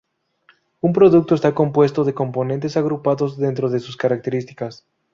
[0.79, 4.83] Un producto está compuesto de componentes agrupados dentro de sus características.